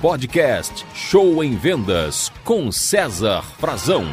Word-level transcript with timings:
podcast 0.00 0.86
Show 0.94 1.42
em 1.42 1.56
Vendas 1.56 2.30
com 2.44 2.70
César 2.70 3.42
Frazão. 3.58 4.06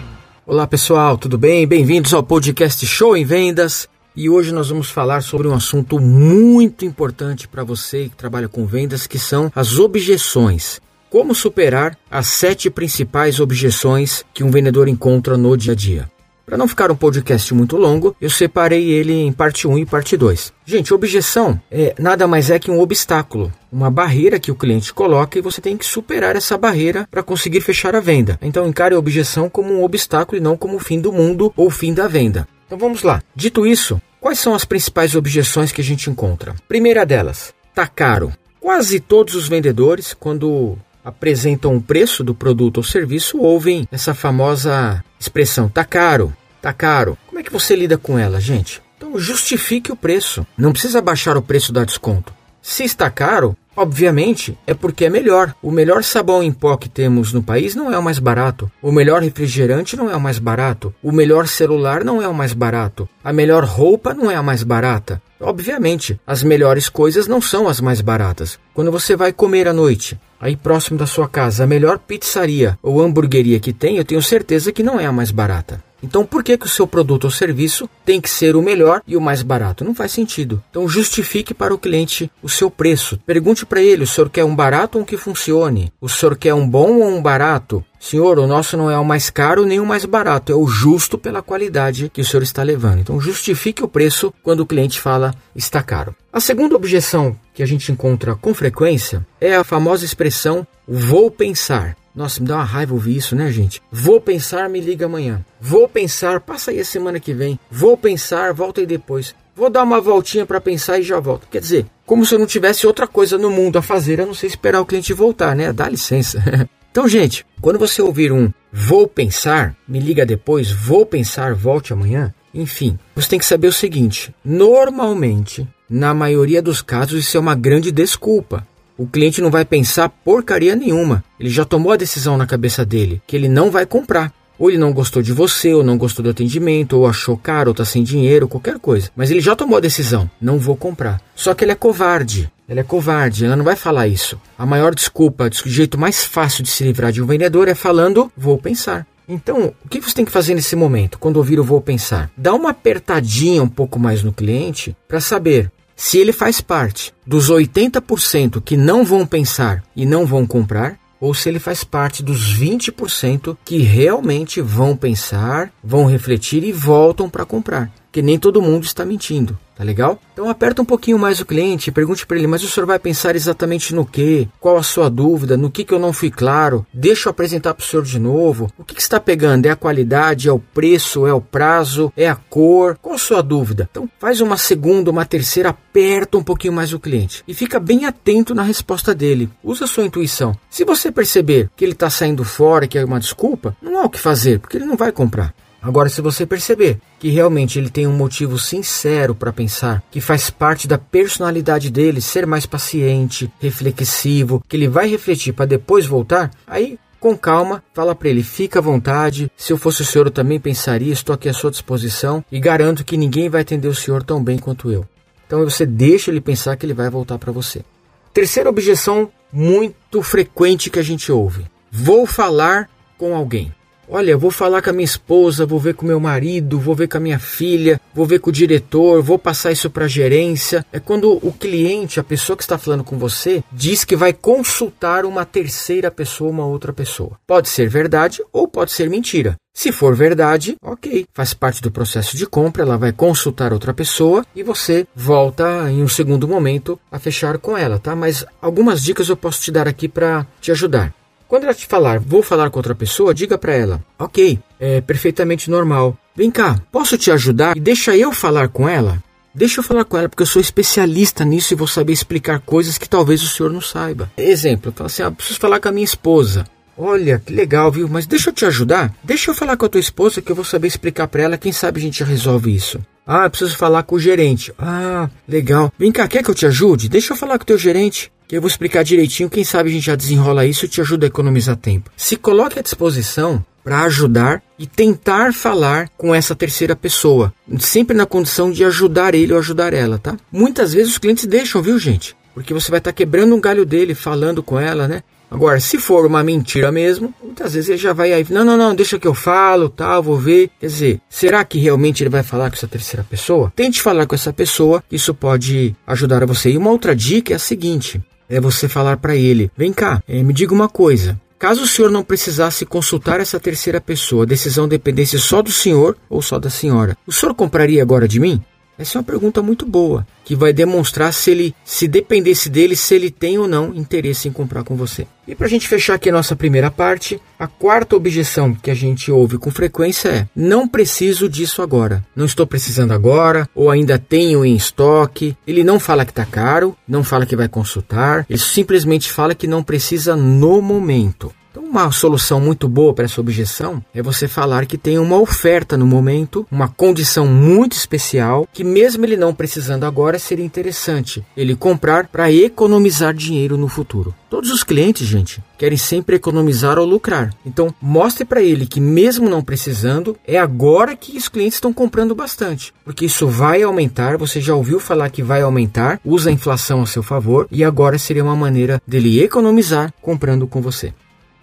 Olá 0.45 0.65
pessoal, 0.65 1.15
tudo 1.15 1.37
bem? 1.37 1.67
Bem-vindos 1.67 2.11
ao 2.11 2.23
podcast 2.23 2.83
Show 2.87 3.15
em 3.15 3.23
Vendas. 3.23 3.87
E 4.15 4.27
hoje 4.27 4.51
nós 4.51 4.69
vamos 4.69 4.89
falar 4.89 5.21
sobre 5.21 5.47
um 5.47 5.53
assunto 5.53 5.99
muito 5.99 6.85
importante 6.85 7.47
para 7.47 7.63
você 7.63 8.09
que 8.09 8.15
trabalha 8.15 8.49
com 8.49 8.65
vendas, 8.65 9.05
que 9.05 9.19
são 9.19 9.51
as 9.55 9.77
objeções. 9.77 10.81
Como 11.07 11.35
superar 11.35 11.95
as 12.09 12.27
sete 12.27 12.69
principais 12.69 13.39
objeções 13.39 14.23
que 14.33 14.43
um 14.43 14.49
vendedor 14.49 14.87
encontra 14.87 15.37
no 15.37 15.55
dia 15.55 15.73
a 15.73 15.75
dia. 15.75 16.14
Para 16.45 16.57
não 16.57 16.67
ficar 16.67 16.91
um 16.91 16.95
podcast 16.95 17.51
muito 17.55 17.75
longo, 17.75 18.15
eu 18.21 18.29
separei 18.29 18.91
ele 18.91 19.13
em 19.13 19.31
parte 19.31 19.67
1 19.67 19.79
e 19.79 19.85
parte 19.85 20.15
2. 20.15 20.53
Gente, 20.63 20.93
objeção 20.93 21.59
é 21.71 21.95
nada 21.97 22.27
mais 22.27 22.51
é 22.51 22.59
que 22.59 22.69
um 22.69 22.79
obstáculo, 22.79 23.51
uma 23.71 23.89
barreira 23.89 24.39
que 24.39 24.51
o 24.51 24.55
cliente 24.55 24.93
coloca 24.93 25.39
e 25.39 25.41
você 25.41 25.59
tem 25.59 25.75
que 25.75 25.83
superar 25.83 26.35
essa 26.35 26.55
barreira 26.55 27.07
para 27.09 27.23
conseguir 27.23 27.61
fechar 27.61 27.95
a 27.95 27.99
venda. 27.99 28.37
Então 28.43 28.67
encare 28.67 28.93
a 28.93 28.99
objeção 28.99 29.49
como 29.49 29.73
um 29.73 29.83
obstáculo 29.83 30.37
e 30.37 30.41
não 30.41 30.55
como 30.55 30.75
o 30.75 30.79
fim 30.79 31.01
do 31.01 31.11
mundo 31.11 31.51
ou 31.57 31.65
o 31.65 31.71
fim 31.71 31.95
da 31.95 32.07
venda. 32.07 32.47
Então 32.67 32.77
vamos 32.77 33.01
lá. 33.01 33.23
Dito 33.35 33.65
isso, 33.65 33.99
quais 34.21 34.37
são 34.37 34.53
as 34.53 34.65
principais 34.65 35.15
objeções 35.15 35.71
que 35.71 35.81
a 35.81 35.83
gente 35.83 36.11
encontra? 36.11 36.53
Primeira 36.67 37.03
delas, 37.07 37.55
tá 37.73 37.87
caro. 37.87 38.31
Quase 38.59 38.99
todos 38.99 39.33
os 39.33 39.47
vendedores, 39.47 40.13
quando 40.13 40.77
apresentam 41.03 41.75
o 41.75 41.81
preço 41.81 42.23
do 42.23 42.35
produto 42.35 42.77
ou 42.77 42.83
serviço, 42.83 43.39
ouvem 43.39 43.87
essa 43.91 44.13
famosa 44.13 45.03
expressão: 45.25 45.67
tá 45.67 45.83
caro, 45.83 46.33
tá 46.61 46.71
caro. 46.71 47.17
Como 47.27 47.39
é 47.39 47.43
que 47.43 47.51
você 47.51 47.75
lida 47.75 47.97
com 47.97 48.17
ela, 48.17 48.39
gente? 48.39 48.81
Então 48.97 49.17
justifique 49.19 49.91
o 49.91 49.95
preço. 49.95 50.45
Não 50.57 50.71
precisa 50.71 51.01
baixar 51.01 51.37
o 51.37 51.41
preço 51.41 51.73
da 51.73 51.83
desconto. 51.83 52.33
Se 52.61 52.83
está 52.83 53.11
caro, 53.11 53.55
obviamente 53.75 54.57
é 54.65 54.73
porque 54.73 55.05
é 55.05 55.09
melhor. 55.09 55.53
O 55.61 55.69
melhor 55.69 56.03
sabão 56.03 56.41
em 56.41 56.51
pó 56.51 56.75
que 56.75 56.89
temos 56.89 57.31
no 57.31 57.43
país 57.43 57.75
não 57.75 57.93
é 57.93 57.97
o 57.97 58.01
mais 58.01 58.17
barato. 58.17 58.71
O 58.81 58.91
melhor 58.91 59.21
refrigerante 59.21 59.95
não 59.95 60.09
é 60.09 60.15
o 60.15 60.21
mais 60.21 60.39
barato. 60.39 60.93
O 61.03 61.11
melhor 61.11 61.47
celular 61.47 62.03
não 62.03 62.21
é 62.21 62.27
o 62.27 62.33
mais 62.33 62.53
barato. 62.53 63.07
A 63.23 63.31
melhor 63.31 63.63
roupa 63.65 64.15
não 64.15 64.31
é 64.31 64.35
a 64.35 64.41
mais 64.41 64.63
barata. 64.63 65.21
Obviamente, 65.39 66.19
as 66.25 66.41
melhores 66.41 66.89
coisas 66.89 67.27
não 67.27 67.39
são 67.39 67.67
as 67.67 67.79
mais 67.79 68.01
baratas. 68.01 68.57
Quando 68.73 68.91
você 68.91 69.15
vai 69.15 69.31
comer 69.31 69.67
à 69.67 69.73
noite, 69.73 70.19
aí 70.39 70.55
próximo 70.55 70.97
da 70.97 71.05
sua 71.05 71.27
casa, 71.27 71.63
a 71.63 71.67
melhor 71.67 71.99
pizzaria 71.99 72.77
ou 72.81 73.01
hamburgueria 73.01 73.59
que 73.59 73.73
tem, 73.73 73.97
eu 73.97 74.05
tenho 74.05 74.21
certeza 74.21 74.71
que 74.71 74.83
não 74.83 74.99
é 74.99 75.05
a 75.05 75.11
mais 75.11 75.31
barata. 75.31 75.83
Então, 76.05 76.23
por 76.23 76.43
que, 76.43 76.55
que 76.55 76.67
o 76.67 76.69
seu 76.69 76.85
produto 76.85 77.23
ou 77.23 77.31
serviço 77.31 77.89
tem 78.05 78.21
que 78.21 78.29
ser 78.29 78.55
o 78.55 78.61
melhor 78.61 79.01
e 79.07 79.17
o 79.17 79.21
mais 79.21 79.41
barato? 79.41 79.83
Não 79.83 79.95
faz 79.95 80.11
sentido. 80.11 80.63
Então, 80.69 80.87
justifique 80.87 81.51
para 81.51 81.73
o 81.73 81.79
cliente 81.79 82.29
o 82.43 82.47
seu 82.47 82.69
preço. 82.69 83.19
Pergunte 83.25 83.65
para 83.65 83.81
ele: 83.81 84.03
o 84.03 84.07
senhor 84.07 84.29
quer 84.29 84.45
um 84.45 84.55
barato 84.55 84.99
ou 84.99 85.01
um 85.01 85.05
que 85.05 85.17
funcione? 85.17 85.91
O 85.99 86.07
senhor 86.07 86.37
quer 86.37 86.53
um 86.53 86.69
bom 86.69 86.99
ou 86.99 87.07
um 87.07 87.21
barato? 87.21 87.83
Senhor, 87.99 88.37
o 88.37 88.45
nosso 88.45 88.77
não 88.77 88.91
é 88.91 88.99
o 88.99 89.03
mais 89.03 89.31
caro 89.31 89.65
nem 89.65 89.79
o 89.79 89.85
mais 89.85 90.05
barato, 90.05 90.51
é 90.51 90.55
o 90.55 90.67
justo 90.67 91.17
pela 91.17 91.41
qualidade 91.41 92.11
que 92.13 92.21
o 92.21 92.25
senhor 92.25 92.43
está 92.43 92.61
levando. 92.61 92.99
Então, 92.99 93.19
justifique 93.19 93.83
o 93.83 93.87
preço 93.87 94.31
quando 94.43 94.59
o 94.59 94.65
cliente 94.67 95.01
fala 95.01 95.33
está 95.55 95.81
caro. 95.81 96.15
A 96.31 96.39
segunda 96.39 96.75
objeção 96.75 97.35
que 97.51 97.63
a 97.63 97.65
gente 97.65 97.91
encontra 97.91 98.35
com 98.35 98.53
frequência 98.53 99.25
é 99.41 99.55
a 99.55 99.63
famosa 99.63 100.05
expressão 100.05 100.67
vou 100.87 101.31
pensar. 101.31 101.97
Nossa, 102.15 102.39
me 102.39 102.47
dá 102.47 102.55
uma 102.55 102.63
raiva 102.63 102.93
ouvir 102.93 103.17
isso, 103.17 103.35
né, 103.35 103.51
gente? 103.51 103.81
Vou 103.91 104.21
pensar, 104.21 104.69
me 104.69 104.79
liga 104.79 105.05
amanhã. 105.05 105.43
Vou 105.59 105.87
pensar, 105.89 106.39
passa 106.39 106.71
aí 106.71 106.79
a 106.79 106.85
semana 106.85 107.19
que 107.19 107.33
vem. 107.33 107.59
Vou 107.69 107.97
pensar, 107.97 108.53
volta 108.53 108.79
aí 108.79 108.87
depois. 108.87 109.35
Vou 109.53 109.69
dar 109.69 109.83
uma 109.83 109.99
voltinha 109.99 110.45
para 110.45 110.61
pensar 110.61 110.99
e 110.99 111.03
já 111.03 111.19
volto. 111.19 111.47
Quer 111.51 111.59
dizer, 111.59 111.85
como 112.05 112.25
se 112.25 112.33
eu 112.33 112.39
não 112.39 112.45
tivesse 112.45 112.87
outra 112.87 113.05
coisa 113.05 113.37
no 113.37 113.49
mundo 113.49 113.77
a 113.77 113.81
fazer, 113.81 114.21
a 114.21 114.25
não 114.25 114.33
ser 114.33 114.47
esperar 114.47 114.79
o 114.79 114.85
cliente 114.85 115.13
voltar, 115.13 115.55
né? 115.55 115.73
Dá 115.73 115.89
licença. 115.89 116.41
então, 116.89 117.07
gente, 117.07 117.45
quando 117.59 117.79
você 117.79 118.01
ouvir 118.01 118.31
um 118.31 118.51
vou 118.71 119.07
pensar, 119.07 119.75
me 119.87 119.99
liga 119.99 120.25
depois, 120.25 120.71
vou 120.71 121.05
pensar, 121.05 121.53
volte 121.53 121.91
amanhã, 121.93 122.33
enfim, 122.53 122.97
você 123.13 123.29
tem 123.29 123.39
que 123.39 123.45
saber 123.45 123.67
o 123.67 123.73
seguinte: 123.73 124.33
normalmente, 124.43 125.67
na 125.89 126.13
maioria 126.13 126.61
dos 126.61 126.81
casos, 126.81 127.25
isso 127.25 127.35
é 127.35 127.39
uma 127.39 127.55
grande 127.55 127.91
desculpa 127.91 128.65
o 128.97 129.05
cliente 129.07 129.41
não 129.41 129.51
vai 129.51 129.65
pensar 129.65 130.09
porcaria 130.09 130.75
nenhuma. 130.75 131.23
Ele 131.39 131.49
já 131.49 131.65
tomou 131.65 131.91
a 131.91 131.97
decisão 131.97 132.37
na 132.37 132.45
cabeça 132.45 132.85
dele 132.85 133.21
que 133.27 133.35
ele 133.35 133.49
não 133.49 133.69
vai 133.69 133.85
comprar. 133.85 134.31
Ou 134.57 134.69
ele 134.69 134.77
não 134.77 134.93
gostou 134.93 135.21
de 135.21 135.33
você, 135.33 135.73
ou 135.73 135.83
não 135.83 135.97
gostou 135.97 136.23
do 136.23 136.29
atendimento, 136.29 136.93
ou 136.97 137.05
achou 137.05 137.35
caro, 137.35 137.71
ou 137.71 137.75
tá 137.75 137.83
sem 137.83 138.03
dinheiro, 138.03 138.47
qualquer 138.47 138.79
coisa. 138.79 139.09
Mas 139.13 139.29
ele 139.29 139.41
já 139.41 139.53
tomou 139.53 139.77
a 139.77 139.81
decisão, 139.81 140.29
não 140.39 140.57
vou 140.57 140.77
comprar. 140.77 141.21
Só 141.35 141.53
que 141.53 141.65
ele 141.65 141.73
é 141.73 141.75
covarde. 141.75 142.49
Ela 142.67 142.79
é 142.79 142.83
covarde, 142.83 143.45
ela 143.45 143.57
não 143.57 143.65
vai 143.65 143.75
falar 143.75 144.07
isso. 144.07 144.39
A 144.57 144.65
maior 144.65 144.95
desculpa, 144.95 145.49
o 145.49 145.69
jeito 145.69 145.97
mais 145.97 146.23
fácil 146.23 146.63
de 146.63 146.69
se 146.69 146.83
livrar 146.85 147.11
de 147.11 147.21
um 147.21 147.25
vendedor 147.25 147.67
é 147.67 147.75
falando, 147.75 148.31
vou 148.35 148.57
pensar. 148.57 149.05
Então, 149.27 149.73
o 149.83 149.89
que 149.89 149.99
você 149.99 150.15
tem 150.15 150.25
que 150.25 150.31
fazer 150.31 150.53
nesse 150.53 150.75
momento, 150.75 151.17
quando 151.17 151.37
ouvir 151.37 151.59
o 151.59 151.63
vou 151.63 151.81
pensar? 151.81 152.29
Dá 152.37 152.53
uma 152.53 152.69
apertadinha 152.69 153.61
um 153.61 153.67
pouco 153.67 153.99
mais 153.99 154.23
no 154.23 154.31
cliente 154.31 154.95
para 155.07 155.19
saber 155.19 155.71
se 155.95 156.17
ele 156.17 156.33
faz 156.33 156.59
parte 156.61 157.13
dos 157.25 157.49
80% 157.49 158.61
que 158.61 158.75
não 158.75 159.05
vão 159.05 159.25
pensar 159.25 159.83
e 159.95 160.05
não 160.05 160.25
vão 160.25 160.45
comprar, 160.45 160.99
ou 161.19 161.33
se 161.33 161.47
ele 161.49 161.59
faz 161.59 161.83
parte 161.83 162.21
dos 162.21 162.57
20% 162.57 163.57
que 163.63 163.77
realmente 163.79 164.61
vão 164.61 164.95
pensar, 164.95 165.71
vão 165.83 166.05
refletir 166.05 166.63
e 166.63 166.71
voltam 166.71 167.29
para 167.29 167.45
comprar. 167.45 167.91
Que 168.15 168.21
nem 168.21 168.39
todo 168.39 168.61
mundo 168.61 168.85
está 168.85 169.03
mentindo. 169.03 169.59
Tá 169.75 169.83
legal? 169.83 170.17
Então 170.31 170.49
aperta 170.49 170.81
um 170.81 170.85
pouquinho 170.85 171.19
mais 171.19 171.41
o 171.41 171.45
cliente, 171.45 171.91
pergunte 171.91 172.25
para 172.25 172.37
ele, 172.37 172.47
mas 172.47 172.63
o 172.63 172.69
senhor 172.69 172.85
vai 172.85 172.97
pensar 172.97 173.35
exatamente 173.35 173.93
no 173.93 174.05
que? 174.05 174.47
Qual 174.57 174.77
a 174.77 174.83
sua 174.83 175.09
dúvida? 175.09 175.57
No 175.57 175.69
que, 175.69 175.83
que 175.83 175.93
eu 175.93 175.99
não 175.99 176.13
fui 176.13 176.31
claro? 176.31 176.87
Deixa 176.93 177.27
eu 177.27 177.31
apresentar 177.31 177.73
para 177.73 177.83
o 177.83 177.85
senhor 177.85 178.03
de 178.03 178.17
novo. 178.17 178.71
O 178.77 178.85
que, 178.85 178.95
que 178.95 179.01
está 179.01 179.19
pegando? 179.19 179.65
É 179.65 179.71
a 179.71 179.75
qualidade? 179.75 180.47
É 180.47 180.51
o 180.53 180.59
preço? 180.59 181.27
É 181.27 181.33
o 181.33 181.41
prazo? 181.41 182.09
É 182.15 182.29
a 182.29 182.35
cor? 182.35 182.97
Qual 183.01 183.15
a 183.15 183.17
sua 183.17 183.43
dúvida? 183.43 183.89
Então 183.91 184.09
faz 184.17 184.39
uma 184.39 184.55
segunda, 184.55 185.11
uma 185.11 185.25
terceira, 185.25 185.71
aperta 185.71 186.37
um 186.37 186.43
pouquinho 186.43 186.71
mais 186.71 186.93
o 186.93 186.99
cliente 187.01 187.43
e 187.45 187.53
fica 187.53 187.81
bem 187.81 188.05
atento 188.05 188.55
na 188.55 188.63
resposta 188.63 189.13
dele. 189.13 189.49
Usa 189.61 189.87
sua 189.87 190.05
intuição. 190.05 190.55
Se 190.69 190.85
você 190.85 191.11
perceber 191.11 191.69
que 191.75 191.83
ele 191.83 191.91
está 191.91 192.09
saindo 192.09 192.45
fora, 192.45 192.87
que 192.87 192.97
é 192.97 193.03
uma 193.03 193.19
desculpa, 193.19 193.75
não 193.81 193.99
há 193.99 194.05
o 194.05 194.09
que 194.09 194.17
fazer, 194.17 194.59
porque 194.59 194.77
ele 194.77 194.85
não 194.85 194.95
vai 194.95 195.11
comprar. 195.11 195.53
Agora, 195.85 196.09
se 196.09 196.19
você 196.19 196.47
perceber 196.47 196.97
que 197.19 197.29
realmente 197.29 197.77
ele 197.77 197.91
tem 197.91 198.07
um 198.07 198.17
motivo 198.17 198.57
sincero 198.57 199.35
para 199.35 199.53
pensar, 199.53 200.01
que 200.09 200.19
faz 200.19 200.49
parte 200.49 200.87
da 200.87 200.97
personalidade 200.97 201.91
dele 201.91 202.19
ser 202.19 202.47
mais 202.47 202.65
paciente, 202.65 203.51
reflexivo, 203.59 204.63
que 204.67 204.75
ele 204.75 204.87
vai 204.87 205.07
refletir 205.07 205.53
para 205.53 205.67
depois 205.67 206.07
voltar, 206.07 206.49
aí 206.65 206.97
com 207.19 207.37
calma, 207.37 207.83
fala 207.93 208.15
para 208.15 208.29
ele, 208.29 208.41
fica 208.41 208.79
à 208.79 208.81
vontade. 208.81 209.51
Se 209.55 209.71
eu 209.71 209.77
fosse 209.77 210.01
o 210.01 210.05
senhor, 210.05 210.25
eu 210.25 210.31
também 210.31 210.59
pensaria, 210.59 211.13
estou 211.13 211.35
aqui 211.35 211.47
à 211.47 211.53
sua 211.53 211.69
disposição 211.69 212.43
e 212.51 212.59
garanto 212.59 213.05
que 213.05 213.15
ninguém 213.15 213.47
vai 213.47 213.61
atender 213.61 213.87
o 213.87 213.93
senhor 213.93 214.23
tão 214.23 214.43
bem 214.43 214.57
quanto 214.57 214.91
eu. 214.91 215.05
Então 215.45 215.63
você 215.63 215.85
deixa 215.85 216.31
ele 216.31 216.41
pensar 216.41 216.75
que 216.75 216.83
ele 216.83 216.95
vai 216.95 217.11
voltar 217.11 217.37
para 217.37 217.51
você. 217.51 217.85
Terceira 218.33 218.71
objeção 218.71 219.31
muito 219.53 220.23
frequente 220.23 220.89
que 220.89 220.97
a 220.97 221.03
gente 221.03 221.31
ouve: 221.31 221.65
vou 221.91 222.25
falar 222.25 222.89
com 223.19 223.35
alguém. 223.35 223.71
Olha, 224.07 224.37
vou 224.37 224.51
falar 224.51 224.81
com 224.81 224.89
a 224.91 224.93
minha 224.93 225.05
esposa, 225.05 225.65
vou 225.65 225.79
ver 225.79 225.95
com 225.95 226.05
meu 226.05 226.19
marido, 226.19 226.79
vou 226.79 226.93
ver 226.95 227.07
com 227.07 227.17
a 227.17 227.19
minha 227.19 227.39
filha, 227.39 227.99
vou 228.13 228.25
ver 228.25 228.39
com 228.39 228.49
o 228.49 228.53
diretor, 228.53 229.21
vou 229.21 229.39
passar 229.39 229.71
isso 229.71 229.89
para 229.89 230.05
a 230.05 230.09
gerência. 230.09 230.85
É 230.93 230.99
quando 230.99 231.39
o 231.41 231.51
cliente, 231.51 232.19
a 232.19 232.23
pessoa 232.23 232.55
que 232.55 232.63
está 232.63 232.77
falando 232.77 233.03
com 233.03 233.17
você, 233.17 233.63
diz 233.71 234.03
que 234.03 234.15
vai 234.15 234.33
consultar 234.33 235.25
uma 235.25 235.45
terceira 235.45 236.11
pessoa, 236.11 236.51
uma 236.51 236.65
outra 236.65 236.93
pessoa. 236.93 237.31
Pode 237.47 237.67
ser 237.69 237.89
verdade 237.89 238.41
ou 238.53 238.67
pode 238.67 238.91
ser 238.91 239.09
mentira. 239.09 239.55
Se 239.73 239.91
for 239.91 240.15
verdade, 240.15 240.77
ok, 240.81 241.25
faz 241.33 241.53
parte 241.53 241.81
do 241.81 241.91
processo 241.91 242.37
de 242.37 242.45
compra, 242.45 242.83
ela 242.83 242.97
vai 242.97 243.11
consultar 243.11 243.73
outra 243.73 243.93
pessoa 243.93 244.45
e 244.55 244.63
você 244.63 245.05
volta 245.13 245.91
em 245.91 246.01
um 246.01 246.07
segundo 246.07 246.47
momento 246.47 246.97
a 247.11 247.19
fechar 247.19 247.57
com 247.57 247.77
ela, 247.77 247.99
tá? 247.99 248.15
Mas 248.15 248.45
algumas 248.61 249.03
dicas 249.03 249.27
eu 249.27 249.35
posso 249.35 249.61
te 249.61 249.71
dar 249.71 249.85
aqui 249.85 250.07
para 250.07 250.47
te 250.61 250.71
ajudar. 250.71 251.13
Quando 251.47 251.63
ela 251.63 251.73
te 251.73 251.85
falar, 251.85 252.19
vou 252.19 252.41
falar 252.41 252.69
com 252.69 252.79
outra 252.79 252.95
pessoa, 252.95 253.33
diga 253.33 253.57
para 253.57 253.73
ela, 253.73 254.03
ok, 254.17 254.59
é 254.79 255.01
perfeitamente 255.01 255.69
normal. 255.69 256.17
Vem 256.35 256.49
cá, 256.49 256.81
posso 256.91 257.17
te 257.17 257.31
ajudar 257.31 257.77
e 257.77 257.79
deixa 257.79 258.15
eu 258.17 258.31
falar 258.31 258.69
com 258.69 258.89
ela? 258.89 259.23
Deixa 259.53 259.79
eu 259.79 259.83
falar 259.83 260.03
com 260.03 260.17
ela, 260.17 260.27
porque 260.27 260.43
eu 260.43 260.47
sou 260.47 260.61
especialista 260.61 261.45
nisso 261.45 261.73
e 261.73 261.77
vou 261.77 261.87
saber 261.87 262.11
explicar 262.11 262.59
coisas 262.59 262.97
que 262.97 263.07
talvez 263.07 263.41
o 263.41 263.47
senhor 263.47 263.71
não 263.71 263.79
saiba. 263.79 264.29
Exemplo, 264.35 264.91
fala 264.93 265.07
assim, 265.07 265.23
ah, 265.23 265.31
preciso 265.31 265.59
falar 265.59 265.79
com 265.79 265.87
a 265.87 265.91
minha 265.93 266.03
esposa. 266.03 266.65
Olha, 266.97 267.39
que 267.39 267.53
legal, 267.53 267.91
viu? 267.91 268.07
Mas 268.09 268.25
deixa 268.25 268.49
eu 268.49 268.53
te 268.53 268.65
ajudar. 268.65 269.13
Deixa 269.23 269.51
eu 269.51 269.55
falar 269.55 269.77
com 269.77 269.85
a 269.85 269.89
tua 269.89 269.99
esposa 269.99 270.41
que 270.41 270.51
eu 270.51 270.55
vou 270.55 270.65
saber 270.65 270.87
explicar 270.87 271.27
para 271.27 271.43
ela. 271.43 271.57
Quem 271.57 271.71
sabe 271.71 271.99
a 271.99 272.03
gente 272.03 272.23
resolve 272.23 272.73
isso. 272.73 272.99
Ah, 273.27 273.49
preciso 273.49 273.75
falar 273.75 274.03
com 274.03 274.15
o 274.15 274.19
gerente. 274.19 274.73
Ah, 274.77 275.29
legal. 275.47 275.91
Vem 275.97 276.11
cá, 276.11 276.27
quer 276.27 276.43
que 276.43 276.49
eu 276.49 276.55
te 276.55 276.65
ajude? 276.65 277.09
Deixa 277.09 277.33
eu 277.33 277.37
falar 277.37 277.57
com 277.57 277.63
o 277.63 277.67
teu 277.67 277.77
gerente 277.77 278.31
que 278.47 278.55
eu 278.55 278.61
vou 278.61 278.67
explicar 278.67 279.03
direitinho. 279.03 279.49
Quem 279.49 279.63
sabe 279.63 279.89
a 279.89 279.93
gente 279.93 280.05
já 280.05 280.15
desenrola 280.15 280.65
isso 280.65 280.85
e 280.85 280.87
te 280.87 281.01
ajuda 281.01 281.25
a 281.25 281.27
economizar 281.27 281.75
tempo. 281.75 282.09
Se 282.15 282.35
coloque 282.35 282.79
à 282.79 282.81
disposição 282.81 283.63
para 283.83 284.01
ajudar 284.01 284.63
e 284.79 284.87
tentar 284.87 285.53
falar 285.53 286.09
com 286.17 286.33
essa 286.33 286.55
terceira 286.55 286.95
pessoa, 286.95 287.53
sempre 287.79 288.17
na 288.17 288.25
condição 288.25 288.71
de 288.71 288.83
ajudar 288.83 289.35
ele 289.35 289.53
ou 289.53 289.59
ajudar 289.59 289.93
ela, 289.93 290.17
tá? 290.17 290.35
Muitas 290.51 290.91
vezes 290.91 291.11
os 291.11 291.17
clientes 291.19 291.45
deixam, 291.45 291.83
viu, 291.83 291.99
gente? 291.99 292.35
Porque 292.55 292.73
você 292.73 292.89
vai 292.89 292.97
estar 292.97 293.11
tá 293.11 293.15
quebrando 293.15 293.53
um 293.53 293.61
galho 293.61 293.85
dele 293.85 294.15
falando 294.15 294.63
com 294.63 294.79
ela, 294.79 295.07
né? 295.07 295.21
Agora, 295.49 295.79
se 295.79 295.97
for 295.99 296.25
uma 296.25 296.43
mentira 296.43 296.91
mesmo, 296.91 297.33
muitas 297.43 297.73
vezes 297.75 297.89
ele 297.89 297.97
já 297.99 298.11
vai 298.11 298.33
aí, 298.33 298.45
não, 298.49 298.65
não, 298.65 298.75
não, 298.75 298.95
deixa 298.95 299.19
que 299.19 299.27
eu 299.27 299.33
falo, 299.33 299.87
tal, 299.87 300.23
vou 300.23 300.37
ver. 300.37 300.69
Quer 300.79 300.87
dizer, 300.87 301.21
será 301.29 301.63
que 301.63 301.77
realmente 301.77 302.23
ele 302.23 302.29
vai 302.29 302.43
falar 302.43 302.69
com 302.69 302.75
essa 302.75 302.87
terceira 302.87 303.23
pessoa? 303.23 303.71
Tente 303.75 304.01
falar 304.01 304.25
com 304.25 304.33
essa 304.33 304.51
pessoa, 304.51 305.03
isso 305.11 305.33
pode 305.33 305.95
ajudar 306.07 306.41
a 306.41 306.47
você. 306.47 306.71
E 306.71 306.77
uma 306.77 306.89
outra 306.89 307.15
dica 307.15 307.53
é 307.53 307.55
a 307.55 307.59
seguinte: 307.59 308.21
é 308.49 308.59
você 308.59 308.87
falar 308.87 309.17
para 309.17 309.35
ele: 309.35 309.71
vem 309.75 309.91
cá, 309.93 310.21
é, 310.27 310.41
me 310.43 310.53
diga 310.53 310.73
uma 310.73 310.89
coisa. 310.89 311.39
Caso 311.57 311.83
o 311.83 311.87
senhor 311.87 312.11
não 312.11 312.23
precisasse 312.23 312.85
consultar 312.85 313.39
essa 313.39 313.59
terceira 313.59 314.01
pessoa, 314.01 314.43
a 314.43 314.47
decisão 314.47 314.87
dependesse 314.87 315.39
só 315.39 315.61
do 315.61 315.71
senhor 315.71 316.17
ou 316.29 316.41
só 316.41 316.59
da 316.59 316.69
senhora, 316.69 317.17
o 317.25 317.31
senhor 317.31 317.55
compraria 317.55 318.01
agora 318.01 318.27
de 318.27 318.39
mim? 318.39 318.61
Essa 318.97 319.17
é 319.17 319.19
uma 319.19 319.25
pergunta 319.25 319.61
muito 319.61 319.85
boa, 319.85 320.25
que 320.45 320.55
vai 320.55 320.71
demonstrar 320.71 321.33
se 321.33 321.51
ele, 321.51 321.75
se 321.83 322.07
dependesse 322.07 322.69
dele, 322.69 322.95
se 322.95 323.13
ele 323.13 323.29
tem 323.29 323.57
ou 323.57 323.67
não 323.67 323.93
interesse 323.93 324.47
em 324.47 324.51
comprar 324.51 324.83
com 324.83 324.95
você. 324.95 325.27
E 325.47 325.53
para 325.53 325.67
a 325.67 325.69
gente 325.69 325.87
fechar 325.87 326.15
aqui 326.15 326.29
a 326.29 326.33
nossa 326.33 326.55
primeira 326.55 326.89
parte, 326.89 327.39
a 327.59 327.67
quarta 327.67 328.15
objeção 328.15 328.73
que 328.73 328.89
a 328.89 328.95
gente 328.95 329.29
ouve 329.31 329.57
com 329.57 329.69
frequência 329.69 330.29
é: 330.29 330.47
não 330.55 330.87
preciso 330.87 331.49
disso 331.49 331.81
agora, 331.81 332.25
não 332.35 332.45
estou 332.45 332.65
precisando 332.65 333.11
agora, 333.11 333.69
ou 333.75 333.91
ainda 333.91 334.17
tenho 334.17 334.63
em 334.63 334.75
estoque. 334.75 335.55
Ele 335.67 335.83
não 335.83 335.99
fala 335.99 336.25
que 336.25 336.31
está 336.31 336.45
caro, 336.45 336.95
não 337.07 337.23
fala 337.23 337.45
que 337.45 337.55
vai 337.55 337.67
consultar, 337.67 338.45
ele 338.49 338.59
simplesmente 338.59 339.31
fala 339.31 339.53
que 339.53 339.67
não 339.67 339.83
precisa 339.83 340.35
no 340.35 340.81
momento. 340.81 341.53
Uma 341.95 342.11
solução 342.11 342.59
muito 342.59 342.89
boa 342.89 343.13
para 343.13 343.23
essa 343.23 343.39
objeção 343.39 344.03
é 344.13 344.21
você 344.21 344.49
falar 344.49 344.85
que 344.85 344.97
tem 344.97 345.17
uma 345.17 345.39
oferta 345.39 345.95
no 345.95 346.05
momento, 346.05 346.67
uma 346.69 346.89
condição 346.89 347.47
muito 347.47 347.93
especial, 347.93 348.67
que 348.73 348.83
mesmo 348.83 349.23
ele 349.25 349.37
não 349.37 349.55
precisando 349.55 350.03
agora, 350.03 350.37
seria 350.37 350.65
interessante 350.65 351.41
ele 351.55 351.73
comprar 351.73 352.27
para 352.27 352.51
economizar 352.51 353.33
dinheiro 353.33 353.77
no 353.77 353.87
futuro. 353.87 354.35
Todos 354.49 354.71
os 354.71 354.83
clientes, 354.83 355.25
gente, 355.25 355.63
querem 355.77 355.97
sempre 355.97 356.35
economizar 356.35 356.99
ou 356.99 357.05
lucrar. 357.05 357.53
Então, 357.65 357.95
mostre 358.01 358.43
para 358.43 358.61
ele 358.61 358.85
que 358.85 358.99
mesmo 358.99 359.49
não 359.49 359.63
precisando, 359.63 360.35
é 360.45 360.59
agora 360.59 361.15
que 361.15 361.37
os 361.37 361.47
clientes 361.47 361.75
estão 361.77 361.93
comprando 361.93 362.35
bastante, 362.35 362.93
porque 363.05 363.25
isso 363.25 363.47
vai 363.47 363.83
aumentar, 363.83 364.37
você 364.37 364.59
já 364.59 364.75
ouviu 364.75 364.99
falar 364.99 365.29
que 365.29 365.41
vai 365.41 365.61
aumentar, 365.61 366.19
usa 366.25 366.49
a 366.49 366.53
inflação 366.53 367.01
a 367.01 367.07
seu 367.07 367.23
favor 367.23 367.69
e 367.71 367.85
agora 367.85 368.19
seria 368.19 368.43
uma 368.43 368.55
maneira 368.55 369.01
dele 369.07 369.41
economizar 369.41 370.13
comprando 370.21 370.67
com 370.67 370.81
você. 370.81 371.13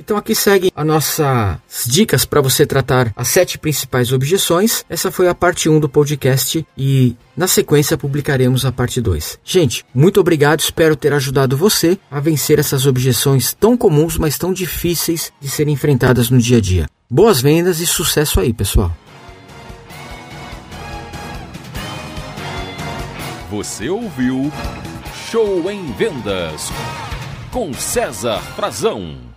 Então 0.02 0.16
aqui 0.16 0.34
seguem 0.34 0.72
as 0.74 0.84
nossas 0.84 1.58
dicas 1.86 2.24
para 2.24 2.40
você 2.40 2.66
tratar 2.66 3.12
as 3.14 3.28
sete 3.28 3.56
principais 3.56 4.12
objeções. 4.12 4.84
Essa 4.88 5.12
foi 5.12 5.28
a 5.28 5.34
parte 5.34 5.68
1 5.68 5.78
do 5.78 5.88
podcast 5.88 6.66
e 6.76 7.14
na 7.36 7.46
sequência 7.46 7.96
publicaremos 7.96 8.64
a 8.64 8.72
parte 8.72 9.00
2. 9.00 9.38
Gente, 9.44 9.84
muito 9.94 10.18
obrigado, 10.18 10.58
espero 10.58 10.96
ter 10.96 11.12
ajudado 11.12 11.56
você 11.56 11.96
a 12.10 12.18
vencer 12.18 12.58
essas 12.58 12.84
objeções 12.84 13.54
tão 13.54 13.76
comuns, 13.76 14.18
mas 14.18 14.36
tão 14.36 14.52
difíceis 14.52 15.32
de 15.40 15.48
serem 15.48 15.74
enfrentadas 15.74 16.30
no 16.30 16.38
dia 16.38 16.58
a 16.58 16.60
dia. 16.60 16.88
Boas 17.08 17.40
vendas 17.40 17.78
e 17.78 17.86
sucesso 17.86 18.40
aí, 18.40 18.52
pessoal. 18.52 18.90
Você 23.48 23.88
ouviu 23.88 24.50
Show 25.30 25.70
em 25.70 25.92
Vendas 25.92 26.70
com 27.52 27.72
César 27.72 28.40
Frazão. 28.56 29.31